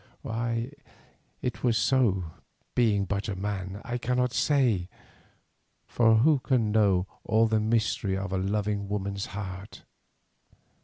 [0.23, 0.71] Why
[1.43, 2.23] it was so,
[2.73, 4.89] being but a man, I cannot say;
[5.85, 9.83] for who can know all the mystery of a loving woman's heart?